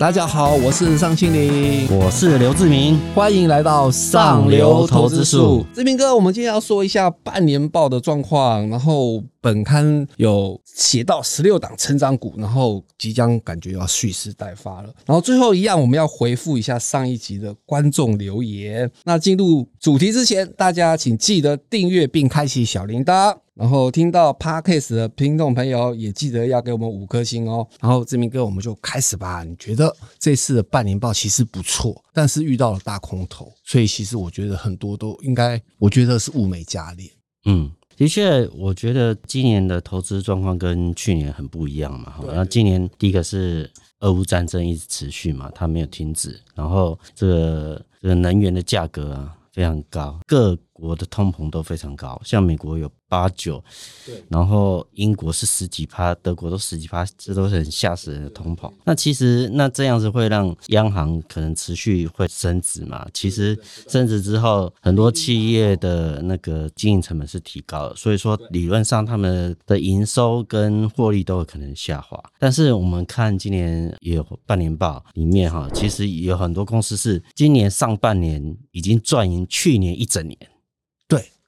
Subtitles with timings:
[0.00, 5.62] 大家好，我是尚青林，我是刘志明，欢迎来到上流投资术。
[5.74, 14.88] 志明哥，我们今天要说一下半年报的状况，然后本刊有写到十六档成长股，然后即将感觉要蓄势待发了。
[15.04, 18.90] 然后最后一样，我们要回复一下上一集的观众留言。
[19.04, 23.36] 那进入主题之前，大家请记得订阅并开启小铃铛。
[23.54, 27.66] 然后听到 Podcast 的听众朋友也记得要给我们五颗星哦。
[27.80, 29.44] 然后志明哥，我们就开始吧。
[29.44, 37.10] 你觉得这次的半年报其实不错，但是遇到了大空头，所以其实我觉得很多都应该，我觉得是物美价廉。
[37.44, 42.14] 嗯，的确，我觉得今年的投资状况跟去年很不一样嘛。
[42.28, 46.40] 然后今年第一个是俄乌战争一直持续嘛，它没有停止。
[46.54, 52.90] 然后这个这个能源的价格啊非常高，各国的通膨都非常高，像美国有。
[53.10, 53.60] 八九，
[54.06, 58.72] 对，然后英国是十几趴，德国都十几趴，这都是很吓死人的通膨。
[58.84, 63.04] 那其实那这样子会让央行可能持续会升值嘛？
[63.12, 72.16] 其实升值之后，很多企业的那个经营成本是提高了，所以说理论上他们的营收跟获利都有可能下滑。
[72.38, 80.38] 但是我们看今年也有半年报里面哈，其实有很多公司是今年上半年已经赚赢去年一整年。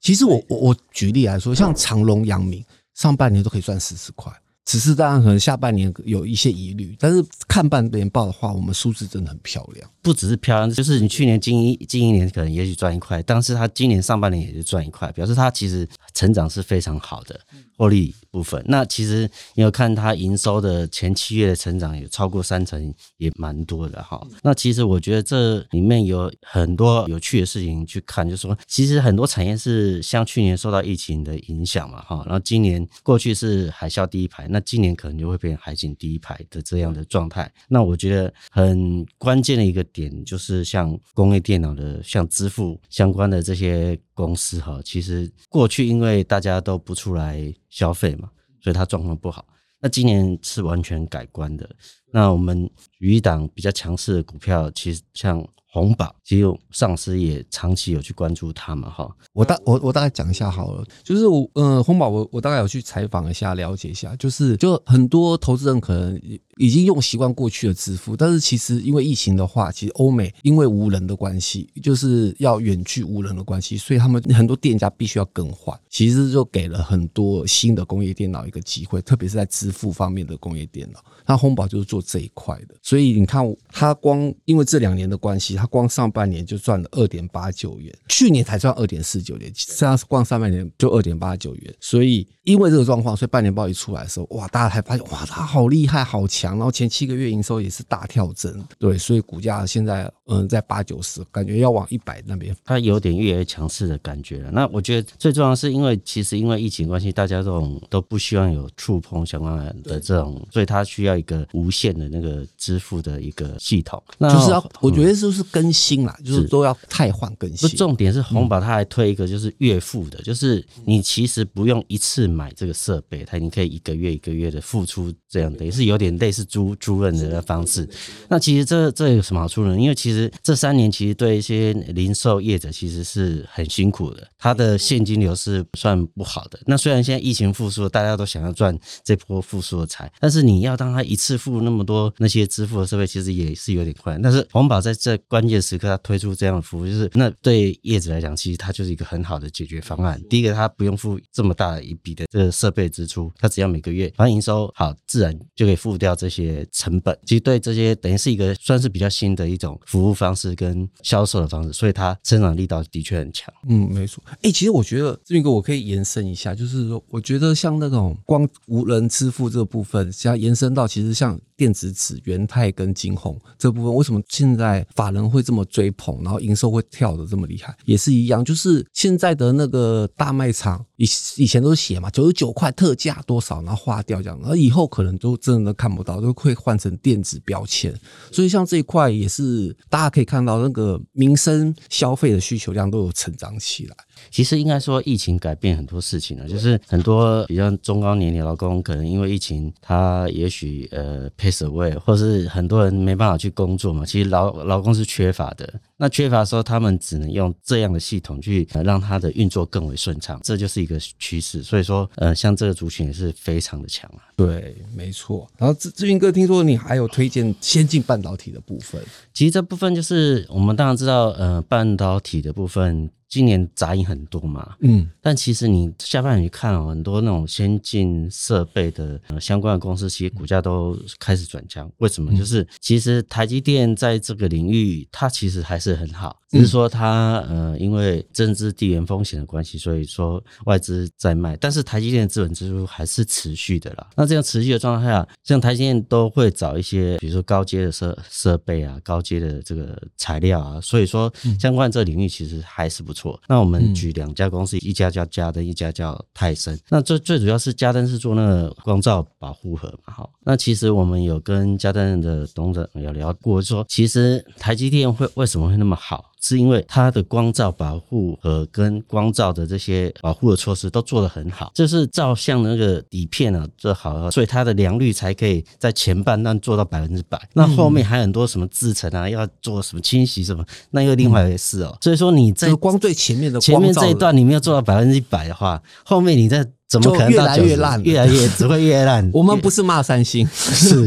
[0.03, 4.33] 其实我我我举例来说，像长隆、阳明，上半年都可以赚四十块，
[4.65, 9.89] 只是当然可能下半年有一些疑虑，但是看半年报的话，我们数字真的很漂亮。
[10.03, 17.39] 不只是漂亮，就是你去年近一近一年可能也许赚一块，但是他今年上半年也是赚一块，表示他其实成长是非常好的。
[17.79, 24.25] 获利部分，那其实你有看他营收的前七月的成长有超过三成，也蛮多的哈。
[24.41, 37.51] 那其实我觉得这里面有很多有趣的事情去看，就是说其实很多产业是像去年受到疫情的影响嘛哈，然后今年过去是海啸第一排，那今年可能就会变成海景第一排的这样的状态。
[37.67, 43.99] 那我觉得很关键的一个点就是像工业电脑的，像支付相关的这些。
[44.15, 48.31] 公司哈，其实过去因为大家都不出来消费嘛，
[48.61, 49.45] 所以它状况不好。
[49.81, 51.69] 那今年是完全改观的。
[52.13, 55.45] 那我们余一档比较强势的股票，其实像。
[55.75, 59.11] 红宝，其实上司也长期有去关注他们哈。
[59.33, 66.21] 我大我我大概讲一下好了，就是我呃红宝我我大概有去采访一下，了解一下，就是就很多投资人可能
[66.59, 81.03] 已经用习惯过去的支付，但是其实因为疫情的话，其实欧美因为无人的关系，就是要远距无人的关系，所以他们很多店家必须要更换，其实就给了很多新的工业电脑一个机会，特别是在支付方面的工业电脑。
[81.25, 85.59] 那红宝就是做这一块的，所以你看他光因为这两年的关系。
[85.63, 91.75] 他光上半年就赚了二点八九元，去年才赚二点四九元，现在光上半年就二点八九元。
[91.79, 96.57] 所以因为这个状况，所以半年报一出来的时候，哇，大家才发现哇，他好厉害，好强。
[96.57, 104.51] 然后前七个月营收也是大跳增，对，所以股价现在嗯在八九十，感觉要往一百那边，它有点越来越强势的感觉了。
[104.51, 114.03] 那我觉得最重要的是，因为其实因为疫情关系，大家这种都不希望有触碰相关的这种，所以它需要一个无限的那个支付的一个系统。
[114.19, 115.41] 那就是要，我觉得就是。
[115.53, 117.69] 更新啦，就是都要汰换更新。
[117.69, 127.89] 不，重点是红宝他还推一个，就是月付的，就是你其实不用一次买这个设备，它你可以一个月一个月的付出，这样的也是有点类似租租赁的方式。
[128.29, 129.79] 那其实这这有什么好处呢？
[129.79, 136.59] 因为其实这三年其实对一些零售业者其实是很辛苦的，他的现金流是算不好的。
[136.67, 144.23] 那虽然现在疫情复苏，大家都想要赚这波复苏的财，但是你要当他一次付那么多那些支付的设备，其实也是有点困难。
[144.23, 150.23] 但是红宝在这关关键时刻，他推出这样的服务，就是那对业者来讲，其实它就是一个很好的解决方案。
[150.31, 157.19] 第一个，他不用付这么大一笔的这个设备支出，他只要每个月反正营收好，自然就可以付掉这些成本。
[157.27, 163.53] 其实对这些等于是一个算是比较新的一种服务方式跟销售的方式，所以它生长力道的确很强。
[163.69, 164.23] 嗯，没错。
[164.43, 187.93] 哎、其实我觉得志明哥我可以延伸一下，就是说，我觉得像那种光无人支付这个部分，像延伸到其实像电子纸、元泰跟金红这部分，为什么现在法人会这么追捧，然后营收会跳的这么厉害，也是一样，就是现在的那个大卖场，以以前都是写嘛，九十九块特价多少，然后划掉这样，而以后可能都真的看不到，都会换成电子标签。
[188.31, 193.97] 所以像这一块也是大家可以看到，那个民生消费的需求量都有成长起来。
[194.31, 204.07] 其实应该说，疫情改变很多事情了，就是很多比较中高年龄劳工，可能因为疫情，他也许呃 pass away，或是很多人没办法去工作嘛。
[204.07, 211.63] 其实劳劳工是缺乏的，那缺乏的时候，他们只能用这样的系统去让它的运作更为顺畅，这就是一个趋势。
[211.63, 214.27] 所以说，呃，像这个族群也是非常的强啊。
[214.35, 215.49] 对，没错。
[215.57, 219.01] 然后志志云哥，听说你还有推荐先进半导体的部分，
[219.33, 223.09] 其实这部分就是我们当然知道，呃，半导体的部分。
[223.33, 231.91] 今年杂音很多嘛，嗯，但其实你下半年去看哦，很多那种先进设备的、呃、相关的公司，其实股价都开始转强。
[231.97, 232.37] 为什么？
[232.37, 244.07] 就是其实台积电在这个领域，它其实还是很好，只是说它呃，因为政治地缘风险的关系，所以说外资在卖，但是台积电的资本支出还是持续的啦。
[244.15, 253.41] 那这样持续的状态下，像台积电都会找一些，比如说高阶的设设备啊，高阶的这个材料啊，所以说相关这领域其实还是不错。
[253.49, 256.79] 那我们举两家公司，一家叫嘉登，一家叫泰森。
[256.91, 260.31] 那最最主要是嘉登是做那个光照保护盒嘛，好。
[260.45, 266.31] 那其实我们有跟嘉登的董事长有聊过，说其实台积电会为什么会那么好？
[266.43, 277.41] 是因为它的光照保护和跟光照的这些保护的措施都做得很好，就是照相的那个底片啊做好，所以它的良率才可以在前半段做到百分之百。
[277.55, 281.97] 那后面还有很多什么制程啊，要做什么清洗什么，那又另外一回事哦。
[282.01, 286.67] 所以说你在光最前面的前面这一段你没有做到百分之一百的话，后面你在。
[286.93, 288.03] 怎么可能越来越烂？
[288.03, 289.31] 越来越只会越烂。
[289.33, 291.07] 我们不是骂三星， 是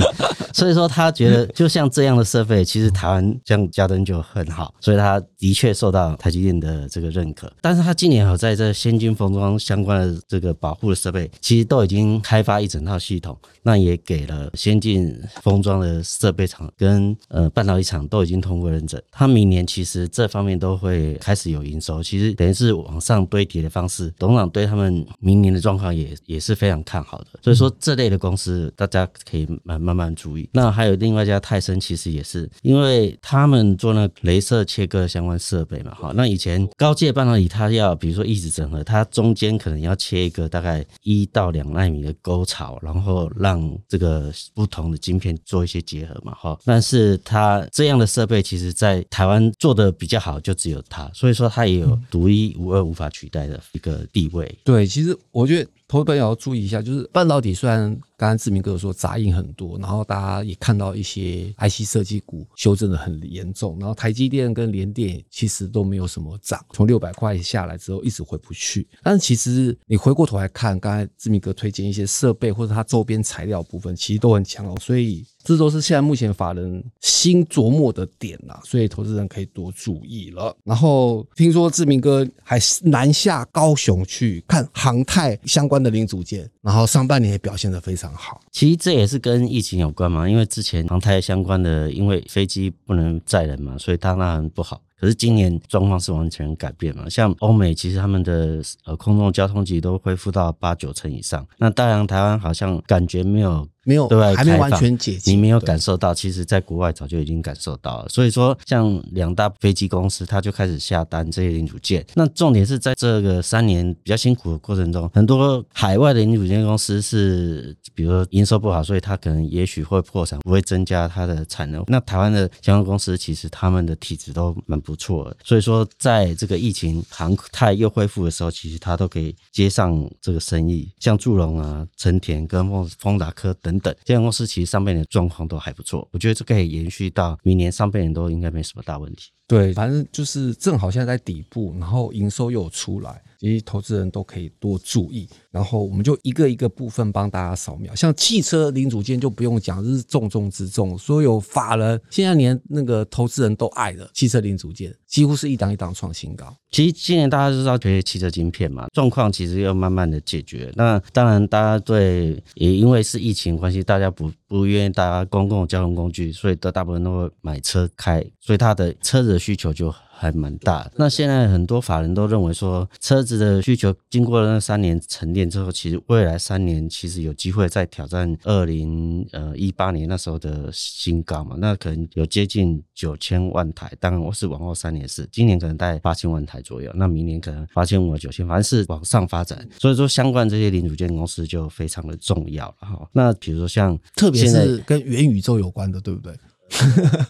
[0.52, 7.52] 所以说他觉得就像这样的设备，其实台湾像嘉登就很好，所以他的确受到台积电的这个认可。
[7.62, 19.00] 但是他今年有在这先进封装相关的这个保护的设备，其实都已经开发一整套系统，那也给了先进封装的设备厂跟呃半导体厂都已经通过认证。
[19.12, 24.12] 他明年其实这方面都会开始有营收，其实等于是往上堆叠的方式。
[24.18, 25.86] 董事长对他们明年的状况。
[25.86, 30.50] 况也也是非常看好的，所以说这类的公司大家可以慢慢慢注意。
[30.54, 36.13] 那还有另外一家泰森，其实也是因为他们做那镭射切割相关设备嘛，哈。
[36.16, 46.57] 那以前高阶半导体它要比如说一直整合，它中间可能要切一个大概一到两纳米的沟槽，然后让这个不同的晶片做一些结合嘛，哈。
[46.63, 54.51] 但是它这样的设备其实在台湾做的比较好，就只有它，所以说它也有独一无二、无法取代的一个地位。
[54.63, 55.65] 对，其实我觉得。
[55.88, 58.00] 投资朋友要注意一下，就是半导体虽然。
[58.18, 68.88] 刚刚志明哥有说杂音很多，然后大家也看到一些 IC 设计股修正的很严重，然后台积电跟联电其实都没有什么涨，从六百块下来之后一直回不去。
[69.04, 74.78] 但是其实你回过头来看，刚才志明哥推荐一些设备或者它周边材料部分，其实都很强哦。
[74.80, 80.54] 所以这都是现在目前法人新琢磨的点呐，所以投资人可以多注意了。
[80.64, 88.12] 然后听说志明哥还南下高雄去看航太相关的零组件，然后上半年也表现得非常。
[88.14, 94.82] 好，其实这也是跟疫情有关嘛，因为之前航太相关的，因为飞机不能载人嘛，所以它当然不好。
[94.98, 103.68] 可是今年状况是完全改变嘛，像欧美其实他们的呃空中交通其实都恢复到八九成以上，那当然台湾好像感觉没有。
[103.86, 105.32] 没有，对，还没完全解禁。
[105.32, 108.10] 你没有感受到，其实在国外早就已经感受到了。
[108.10, 112.04] 所以说，像两大飞机公司，它就开始下单这些零组件。
[112.16, 121.84] 那重点是在这个三年比较辛苦的过程中，很多海外的零组件公司是，比如说营收不好，所以它可能也许会破产，不会增加它的产能。
[121.86, 125.38] 那台湾的相关公司其实他们的体质都蛮不错的。
[125.44, 130.90] 所以说，在这个疫情航太又恢复的时候，其实它都可以接上这个生意。
[131.00, 133.75] 像祝融啊、成田跟丰丰达科等。
[133.80, 139.31] 等，这家公司其实上半年的状况都还不错，我觉得这可以延续到明年上半年都应该没什么大问题。
[139.48, 143.22] 对，反正就是正好现在在底部，然后营收又有出来。
[143.38, 147.94] 其实投资人都可以多注意，然后我们就一个一个部分帮大家扫描。
[147.94, 156.56] 像汽车零组件就不用讲，这是重中之重，所有法人现在连那个投资人都爱的汽车零组件，几乎是一档一档创新高。
[156.72, 160.72] 其实今年大家都知道，这些汽车晶片嘛，状况其实要慢慢的解决。
[160.75, 169.94] 那当然，大家对也因为是疫情关系，大家不不愿意搭公共交通工具，所以都大部分都会买车开，所以他的车子的需求就。
[170.17, 170.93] 还蛮大的。
[170.95, 181.55] 那现在很多法人都认为说，车子的需求经过了那三年沉淀之后，其实未来三年其实有机会再挑战二零呃一八年那时候的新高嘛。
[181.60, 183.91] 那可能有接近九千万台。
[184.00, 186.91] 当然我是往后三年是，今年可能大概八千万台左右。
[186.95, 189.67] 那明年可能八千五到九千，反正是往上发展。
[189.79, 193.10] 所以说，相关这些零组件公司就非常的重要了哈。
[193.12, 196.34] 那比如说像，特别是跟元宇宙有关的，对不对？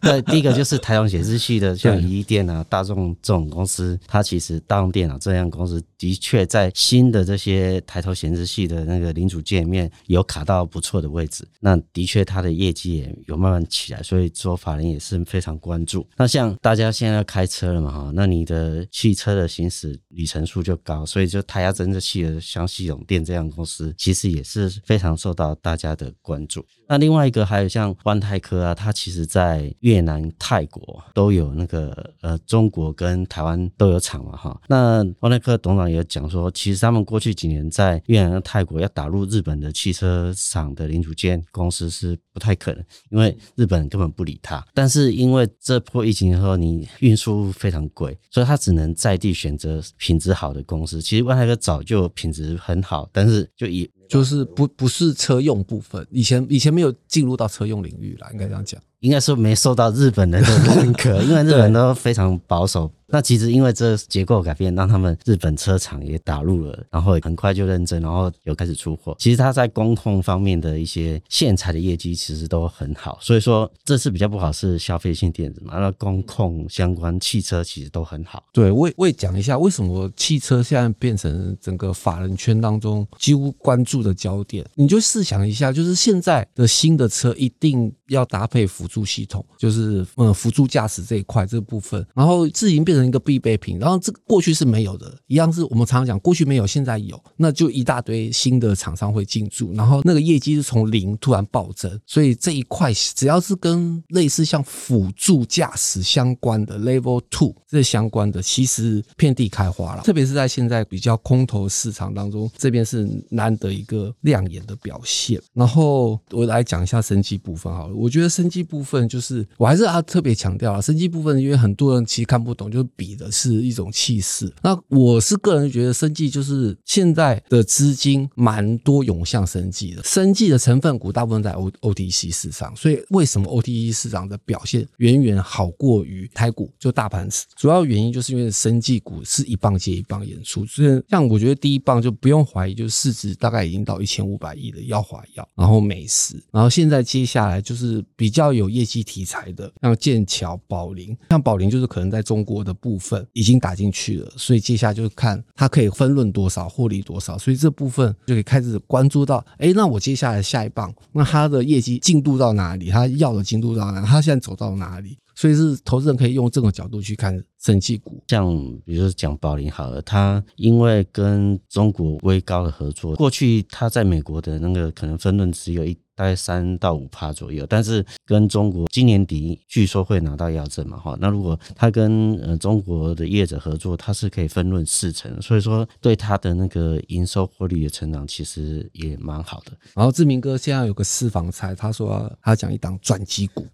[0.01, 11.47] 对，第一个就是台统显示器的，像宜电啊、大众这种公司，它其实大众电脑这样公司的确在新的这些抬头显示器的那个零组件里面有卡到不错的位置。
[11.59, 16.07] 那的确它的业绩也有慢慢起来，所以说法人也是非常关注。
[16.15, 26.65] 那像大家现在要开车了嘛哈，那你的汽车的行驶里程数就高，所以就胎压侦测器的像系统电这样公司，其实也是非常受到大家的关注。
[26.87, 34.59] 那另外一个还有像万泰科啊，它其实在越南、泰国都有那个呃，中国跟台湾都有厂嘛哈。
[34.67, 44.65] 那万泰科董事长也讲说，其实他们过去几年在越南、泰国要打入日本的汽车厂的零组件公司是不太可能，因为日本根本不理他。
[44.73, 51.01] 但是因为这波疫情的时候，你运输非常贵，所以他只能在地选择品质好的公司。
[51.01, 58.81] 其实万泰科早就品质很好，但是就以就是不不是车用部分，以前以前没有进入到车用领域啦，应该这样讲。
[59.01, 62.91] 应该是没受到日本人的认可， 因为日本人都非常保守。
[63.07, 69.15] 那其实因为这结构改变，让他们日本车厂也打入了，然后很快就认证，然后有开始出货。
[69.19, 78.43] 其实它在工控方面的一些线材的业绩其实都很好，所以说这次比较不好是消费性电子嘛，那工控相关汽车其实都很好。
[78.51, 84.65] 对，我也我也讲一下为什么汽车现在变成整个法人圈当中几乎关注的焦点。
[84.75, 115.41] 你就试想一下，就是现在的新的车一定要搭配辅助系统，就是呃辅助驾驶这一块这个部分，然后自营变成一个必备品，然后这个过去是没有的，一样是我们常常讲过去没有，现在有，那就一大堆新的厂商会进驻，然后那个业绩是从零突然暴增，所以这一块只要是跟类似像辅助驾驶相关的 Level Two 这相关的，其实遍地开花了，特别是在现在比较空头市场当中，这边是难得一个亮眼的表现。
[115.53, 117.95] 然后我来讲一下生技部分好了。
[117.95, 124.51] 我觉得生技部分就是，我还是要特别强调啊，生技部分，因为很多人其实看不懂，就比的是一种气势。
[124.61, 136.71] 那我是个人觉得，生技就是现在的资金蛮多涌向生技的，生技的成分股大部分在 O OTC 市场，所以为什么 OTC 市场的表现远远好过于台股？
[136.79, 148.03] 就大盘，主要原因就是因为生技股是一棒接一棒演出，所以像我觉得第一棒就不用怀疑，就是市值大概已经到一千五百亿的药华药，然后美时，然后现在接下来就是。
[148.17, 162.89] 比较有业绩题材的，像剑桥、宝林，像宝林就是可能在中国的部分已经打进去了，所以接下来就是看它可以分润多少、获利多少，所以这部分就可以开始关注到，哎，那我接下来下一棒，那它的业绩进度到哪里？
[162.89, 164.07] 它要的进度到哪里？
[164.07, 165.17] 它现在走到哪里？
[165.35, 168.47] 所以是投资人可以用这种角度去看生技股，像
[168.85, 175.97] 比如说讲宝林好了，它因为跟中国微高的合作，过去它在美国的那个可能分润只有一。
[176.17, 189.73] 大概三到五趴左右，但是跟中国今年底据说会拿到药证嘛，哈，那如果他跟呃中国的业者合作，他是可以分润四成，所以说对他的那个营收获利的成长其实也蛮好的。
[189.93, 193.67] 然后志明哥现在有个私房菜，他说他讲一档转机股，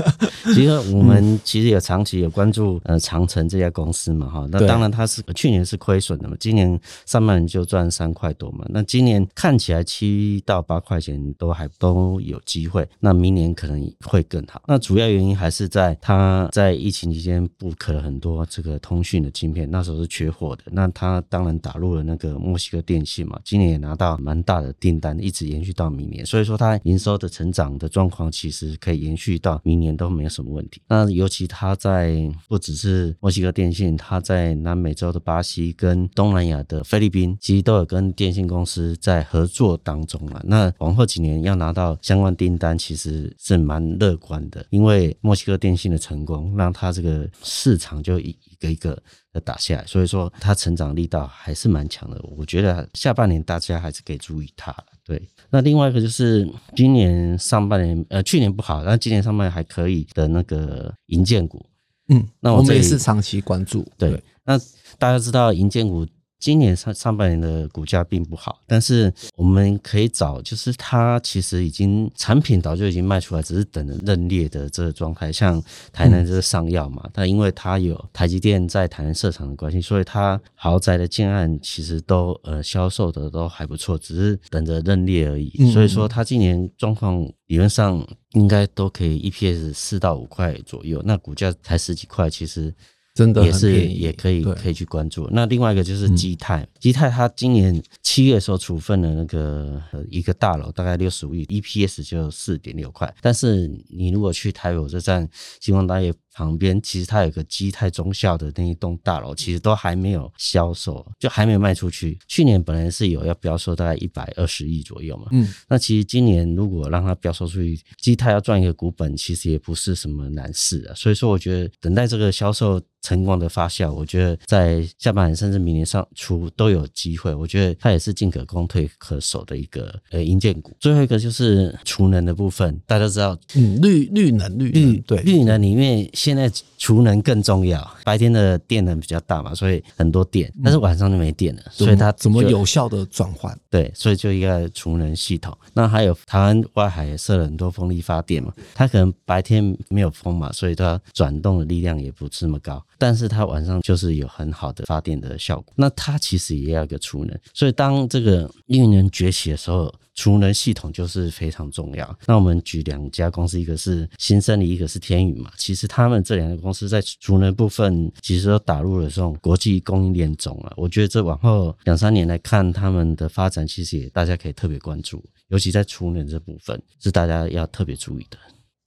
[0.54, 11.70] 其实我们其实也长期有关注呃长城这家公司嘛，哈，那当然它是去年是亏损的嘛，今年上半年就赚三块多嘛，那今年看起来七到八块钱都还。
[11.78, 14.62] 都有机会，那明年可能会更好。
[14.66, 20.62] 那主要原因还是在它在疫情期间布可了很多这个通讯的晶片，那时候是缺货的。
[20.70, 26.24] 那它当然打入了那个墨西哥电信嘛，今年也拿到蛮大的订单，一直延续到明年。
[26.24, 30.80] 所以说，它营收的成长的状况其实可以延续到明年都没有什么问题。
[30.86, 32.16] 那那尤其他在
[32.48, 40.40] 不只是墨西哥电信，他在南美洲的巴西跟东南亚的菲律宾，其实都有跟电信公司在合作当中了。
[40.46, 48.98] 那往后几年要拿到相关订单其实是蛮乐观的，因为墨西哥电信的成功，让它这个市场就一一个一个
[49.34, 52.18] 的打下来，所以说它成长力道还是蛮强的。
[52.38, 54.74] 我觉得下半年大家还是可以注意它。
[55.06, 61.64] 对，那另外一个就是今年上半年，呃，去年不好，但今年上半年还可以的那个银建股，
[62.08, 63.86] 嗯，那我，我们也是长期关注。
[63.96, 64.58] 对，对那
[64.98, 66.06] 大家知道银建股。
[66.38, 75.32] 今年上上半年的股价并不好，但是我们可以找，就是它其实已经产品早就已经卖出来，只是等着认列的这个状态。
[75.32, 75.60] 像
[75.92, 85.72] 台南这个上药嘛，但因为它有台积电在台南设厂的关系，所以它豪宅的建案其实都呃销售的都还不错，只是等着认列而已。
[85.72, 92.74] 所以说它今年状况理论上应该都可以 EPS 四到五块左右，那股价才十几块，其实。
[93.16, 95.26] 真的也是也可以可以去关注。
[95.32, 103.12] 那另外一个就是基泰，基泰它今年七月的时候处分了那个一个大楼，大概六十五亿，EPS 就四点六块。
[103.22, 105.26] 但是你如果去台北火车站
[105.60, 112.18] 星光大业旁边，其实它有个基泰中校的那一栋大楼，其实都还没有销售，就还没有卖出去。
[112.28, 120.94] 去年本来是有要标售大概一百二十亿左右嘛，嗯，那其实今年如果让它标售出去，基泰要赚一个股本，其实也不是什么难事啊。
[120.94, 122.78] 所以说，我觉得等待这个销售。
[123.02, 127.32] 成功的发酵，我觉得在下半年甚至明年上初都有机会。
[127.32, 130.76] 我觉得它也是进可攻退可守的一个呃硬件股。
[130.80, 137.88] 最后一个就是储能的部分，大家知道，嗯，绿绿能绿绿对绿能里面现在储能更重要。
[138.04, 143.56] 白天的电能比较大嘛，所以很多电，但是晚上就没电了，所以它怎么有效的转换？
[143.70, 145.56] 对，所以就一个储能系统。
[145.72, 152.84] 那还有台湾外海也设了很多风力发电嘛，它可能白天没有风嘛，所以它转动的力量也不是那么高。
[152.98, 162.18] 但是它晚上就是有很好的发电的效果，那它其实也要一个储能，所以当这个绿能崛起的时候，储能系统就是非常重要。
[162.26, 165.52] 那我们举两家公司，一个是新生力，一个是天宇嘛。
[165.56, 170.72] 其实他们这两个公司在储能部分，其实都打入了这种国际供应链中了。
[170.76, 178.38] 我觉得这往后两三年来看，他们的发展其实也大家可以特别关注，尤其在储能这部分是大家要特别注意的。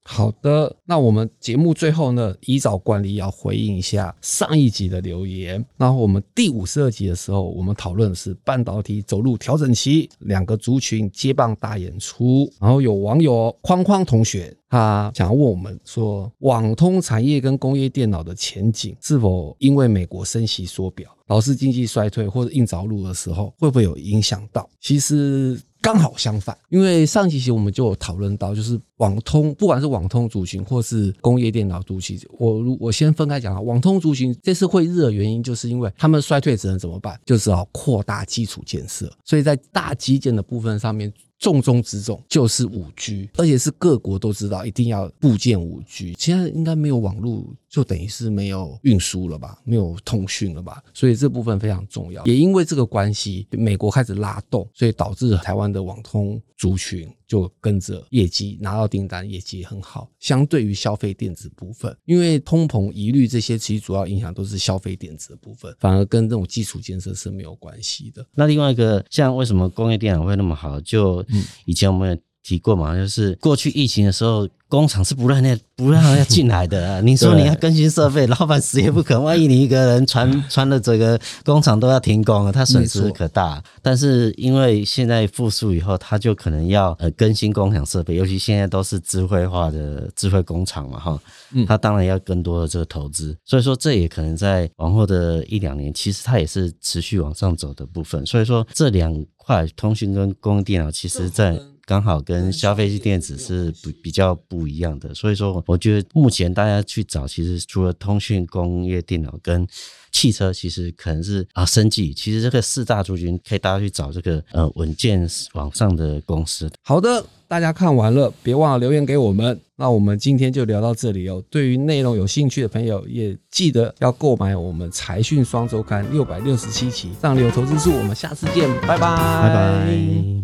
[0.03, 5.63] 好的，那我们节目最后呢，依照惯例要回应一下上一集的留言。
[5.77, 12.51] 然后我们第五十二集的时候，我们讨论的是半导体走入调整期，两个族群接棒大演出。
[12.60, 24.68] 然后有网友框框同学，他想要问我们说，网通产业跟工业电脑的前景是否因为美国升息缩表，导致经济衰退或者硬着陆的时候，会不会有影响到？
[24.82, 25.62] 其实。
[25.81, 37.19] 刚好相反，因为上期期我们就有讨论到，就是网通，不管是网通族群或是工业电脑族群，我如我先分开讲啊，网通族群这次会热的原因，就是因为他们衰退只能怎么办？
[37.25, 41.12] 就是要扩大基础建设，所以在大基建的部分上面。
[41.39, 46.13] 重中之重就是五 G，而且是各国都知道一定要部件五 G。
[46.19, 50.84] 现在应该没有网络，就等于是没有运输了吧，没有通讯了吧？
[50.93, 52.25] 所以这部分非常重要。
[52.25, 57.10] 也因为这个关系，美国开始拉动，所以导致台湾的网通族群。
[57.29, 60.09] 就跟着业绩拿到订单，业绩很好。
[60.19, 68.25] 相对于消费电子部分，因为通膨疑虑这些，其实主要影响都是消费电子的部分，反而跟这种基础建设是没有关系的。
[68.33, 70.81] 那另外一个，像为什么工业电脑会那么好？
[70.81, 71.24] 就
[71.65, 74.48] 以前我们也提过嘛，就是过去疫情的时候。
[74.70, 77.01] 工厂是不让那不让要进来的啊！
[77.01, 79.20] 你说你要更新设备，老板死也不肯。
[79.20, 83.59] 万一你一个人传传了这个工厂都要停工了，他损失可大。
[83.81, 91.20] 但是因为现在复苏以后，他就可能要呃更新工厂设备，尤其现在都是智慧化的智慧工厂嘛，哈，
[91.66, 93.35] 他当然要更多的这个投资。
[93.46, 98.24] 所以说这也可能在往后的一两年，其实它也是持续往上走的部分。
[98.24, 101.59] 所以说这两块通讯跟工业电脑，其实在。
[101.90, 109.68] 刚好跟消费性电子是比比较不一样的，所以说我觉得目前大家去找，其实除了通讯、工业电脑跟
[110.12, 116.70] 汽车，其实可能是啊生技，其实这个四大族群可以大家去找这个呃稳健网上的公司。
[116.84, 119.60] 好的，大家看完了，别忘了留言给我们。
[119.75, 121.44] 那我们今天就聊到这里哦。
[121.50, 127.92] 对于内容有兴趣的朋友，也记得要购买我们财讯双周刊六百六十七期上流投资术。
[127.94, 130.30] 我们下次见，拜拜，拜拜。